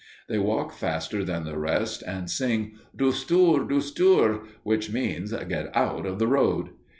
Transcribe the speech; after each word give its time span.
They 0.27 0.39
walk 0.39 0.73
faster 0.73 1.23
than 1.23 1.43
the 1.43 1.59
rest 1.59 2.01
and 2.01 2.27
sing 2.27 2.73
"Dustur, 2.97 3.67
dustur," 3.69 4.47
which 4.63 4.91
means 4.91 5.31
"Get 5.31 5.69
out 5.77 6.07
of 6.07 6.17
the 6.17 6.25
road." 6.25 6.71